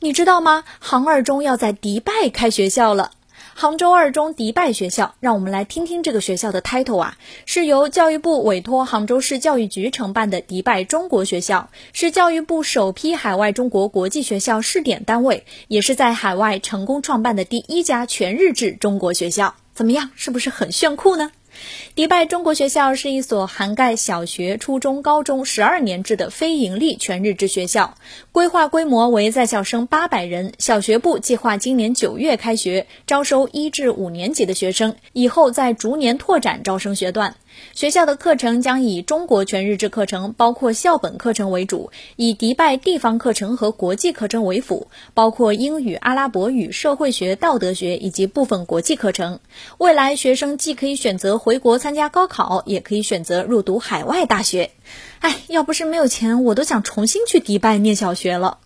[0.00, 0.62] 你知道吗？
[0.78, 3.10] 杭二中要在迪拜开学校了。
[3.54, 19.56] 杭州二中迪拜学校，让我们来听听这个学校的 title 啊，是由教育部委托杭州市教育局承办的迪拜中国学校，是教育部首批海外中国国际学校试点单位，也是在海外成功创办的第一家全日制中国学校。
[19.74, 21.32] 怎么样，是不是很炫酷呢？
[21.94, 27.94] 迪拜中国学校是一所涵盖小学、初中、高中十二年制的非营利全日制学校，
[28.32, 30.52] 规划规模为在校生八百人。
[30.58, 37.34] 小学部计划今年九月开学，招收一至五年级的学生，以后再逐年拓展招生学段。
[37.74, 49.40] 学校的课程将以中国全日制课程，包括校本课程为主，以迪拜地方课程和国际课程为辅，包括英语、阿拉伯语、社会学、道德学以及部分国际课程。
[49.78, 54.70] 未来学生既可以选择回国参加高考，也可以选择入读海外大学。
[55.20, 58.58] 哎，要不是没有钱，我都想重新去迪拜念小学了。